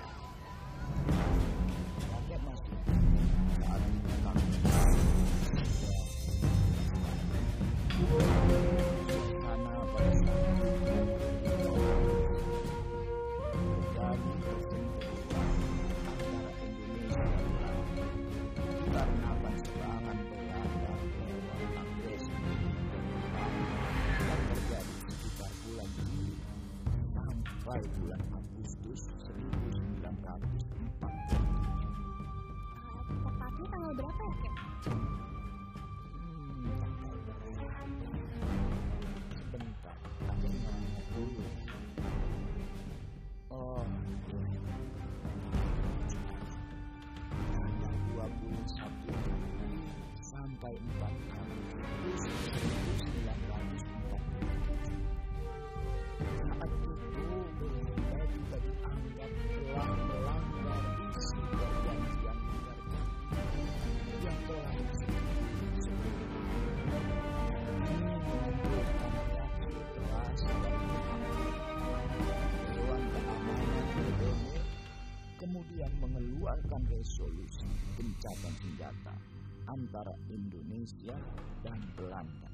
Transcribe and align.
Sampai 50.68 50.84
4 51.00 51.08
Agustus 51.32 52.28
1940. 53.00 54.20
Saat 56.28 56.70
itu 56.76 56.92
Belanda 57.56 58.20
juga 58.28 58.56
dianggap 58.60 59.30
telah 59.48 59.88
melanggar 59.96 60.84
isi 61.08 61.40
perjanjian 61.56 62.36
yang 64.20 64.38
telah 64.44 64.76
sebelumnya. 64.92 65.56
Kemudian 75.38 75.92
mengeluarkan 76.02 76.82
resolusi 76.92 77.64
gencatan 77.96 78.52
senjata 78.60 79.16
antara 79.68 80.16
Indonesia 80.32 81.12
dan 81.60 81.76
Belanda. 81.92 82.48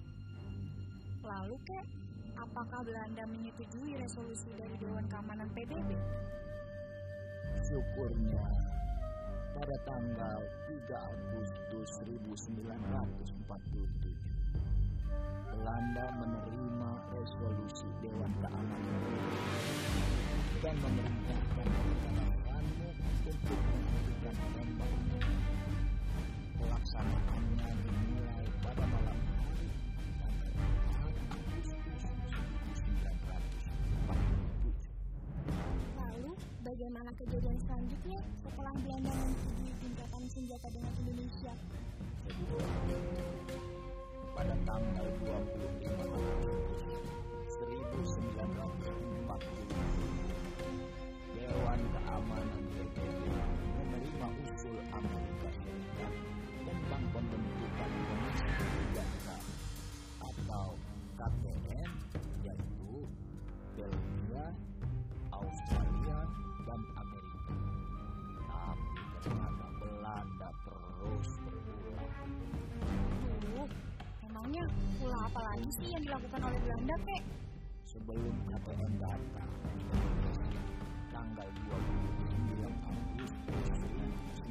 Lalu 1.23 1.55
kek, 1.65 1.87
apakah 2.35 2.83
Belanda 2.83 3.23
menyetujui 3.31 3.95
resolusi 3.97 4.51
dari 4.59 4.75
Dewan 4.83 5.07
Keamanan 5.07 5.47
PBB? 5.55 5.95
Syukurnya, 7.65 8.45
pada 9.55 9.77
tanggal 9.87 10.43
3 10.91 10.91
Agustus 10.91 11.89
1947, 12.03 14.11
Belanda 15.55 16.05
menerima 16.19 16.91
resolusi 17.15 17.87
Dewan 18.03 18.33
Keamanan 18.43 19.07
dan 20.61 20.77
memerintahkan 20.83 21.67
negara 21.71 22.27
untuk 23.25 23.49
menghentikan 23.49 24.37
tembak 24.57 25.24
bagaimana 37.05 37.21
kejadian 37.21 37.59
selanjutnya 37.69 38.19
setelah 38.41 38.73
Belanda 38.81 39.13
menyetujui 39.13 39.73
tingkatan 39.77 40.25
senjata 40.25 40.69
dengan 40.73 40.93
Indonesia? 41.05 41.53
Lagi 75.55 75.71
sih 75.79 75.87
yang 75.87 76.03
dilakukan 76.03 76.51
oleh 76.51 76.59
Belanda, 76.67 76.99
Kek? 77.07 77.23
sebelum 77.87 78.35
KPN 78.51 78.93
datang 78.99 79.51
tanggal 81.15 81.47
29 81.71 82.75
Agustus 82.91 83.71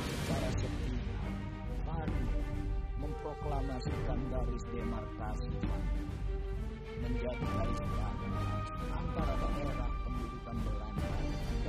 secara 0.00 0.48
sepihak 0.56 1.36
Pani 1.84 2.24
memproklamasikan 3.04 4.20
garis 4.32 4.64
demarkasi 4.72 5.52
menjadi 7.04 7.44
garis 7.52 7.80
batas 7.84 8.64
antara 8.96 9.34
daerah 9.44 9.92
pendudukan 10.08 10.56
Belanda 10.56 11.12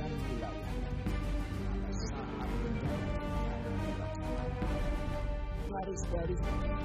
dan 0.00 0.10
wilayahnya 0.16 0.90
pada 1.60 1.92
saat. 1.92 2.48
Garis-garis 5.72 6.36
ini 6.36 6.81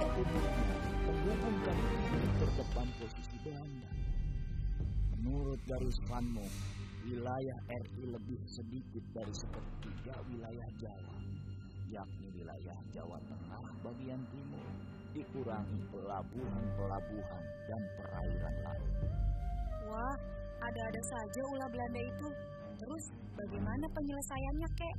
umumnya 0.00 0.52
menghubungkan 1.04 1.78
terdepan 2.40 2.88
posisi 2.96 3.36
Belanda. 3.44 3.90
Menurut 5.20 5.60
Van 6.08 6.26
Mook, 6.32 6.52
wilayah 7.04 7.58
RI 7.68 8.04
lebih 8.08 8.40
sedikit 8.48 9.04
dari 9.12 9.34
sepertiga 9.36 10.14
wilayah 10.32 10.68
Jawa, 10.80 11.16
yakni 11.92 12.28
wilayah 12.40 12.78
Jawa 12.96 13.20
Tengah 13.28 13.62
bagian 13.84 14.20
timur, 14.32 14.64
dikurangi 15.12 15.80
pelabuhan-pelabuhan 15.92 17.44
dan 17.68 17.82
perairan 18.00 18.54
laut. 18.64 18.94
Wah, 19.92 20.16
ada-ada 20.64 21.02
saja 21.04 21.40
ulah 21.52 21.68
Belanda 21.68 22.00
itu. 22.00 22.28
Terus, 22.80 23.04
bagaimana 23.36 23.84
penyelesaiannya, 23.92 24.68
Kek? 24.72 24.96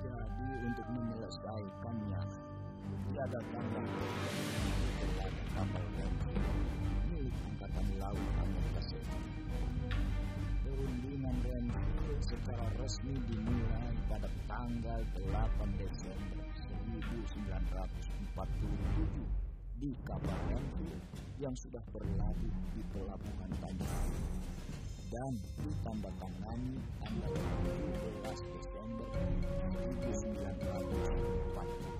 Jadi 0.00 0.48
untuk 0.64 0.86
menyelesaikannya, 0.96 2.22
diadakanlah 3.10 3.86
kepada 5.00 5.42
kapal 5.54 5.84
milik 7.10 7.34
Angkatan 7.46 7.86
Laut 8.00 8.28
Amerika 8.40 8.80
Serikat. 8.82 9.22
Perundingan 10.64 11.36
Renville 11.44 12.22
secara 12.22 12.66
resmi 12.78 13.14
dimulai 13.28 13.94
pada 14.08 14.28
tanggal 14.48 15.00
8 15.18 15.82
Desember 15.82 16.44
1947 16.98 19.40
di 19.80 19.96
kapal 20.04 20.36
Renville 20.52 21.00
yang 21.40 21.56
sudah 21.56 21.80
berlabuh 21.88 22.52
di 22.76 22.84
pelabuhan 22.92 23.48
Tanjung 23.64 24.12
dan 25.10 25.34
ditandatangani 25.58 26.78
tanggal 27.02 27.34
17 27.34 28.54
Desember 28.54 29.10
1947. 30.06 31.99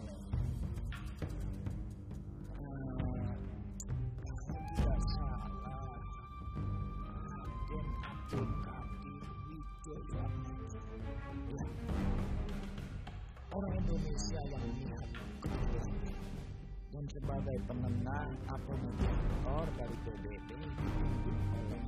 sebagai 17.11 17.59
penengah 17.67 18.31
atau 18.47 18.71
mediator 18.79 19.65
dari 19.75 19.95
PBB 20.07 20.47
dipimpin 20.47 21.35
oleh. 21.59 21.83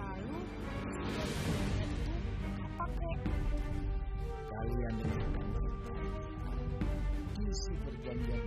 Lalu, 0.00 0.38
itu 0.48 1.52
apa? 2.80 3.10
Kalian 4.48 4.94
dengarkan 4.96 5.46
isi 7.44 7.72
perjanjian 7.84 8.44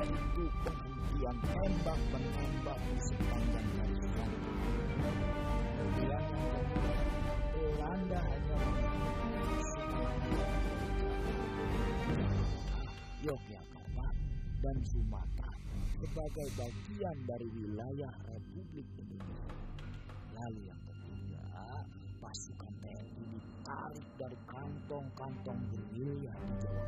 yaitu 0.00 0.44
penghentian 0.64 1.36
tembak 1.44 2.00
menembak 2.08 2.78
di 2.88 2.98
sepanjang 3.04 3.68
garis. 3.76 4.00
Kemudian 5.76 6.24
yang 6.24 6.48
kedua, 6.56 6.92
Belanda 7.52 8.20
hanya 8.24 8.60
Yogyakarta 13.24 14.08
dan 14.60 14.76
Sumatera 14.84 15.52
sebagai 15.96 16.48
bagian 16.60 17.16
dari 17.24 17.48
wilayah 17.56 18.12
Republik 18.28 18.86
Indonesia. 19.00 19.56
Lalu 20.36 20.60
yang 20.68 20.80
ketiga, 20.84 21.44
pasukan 22.20 22.72
TNI 22.84 23.24
ditarik 23.32 24.08
dari 24.20 24.38
kantong-kantong 24.44 25.60
gerilya 25.72 26.32
di 26.44 26.52
Jawa 26.60 26.84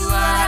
to 0.00 0.08
us. 0.08 0.41